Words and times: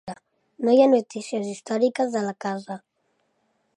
No 0.67 0.73
hi 0.75 0.79
ha 0.85 0.87
notícies 0.93 1.51
històriques 1.51 2.11
de 2.17 2.25
la 2.29 2.33
casa. 2.47 2.79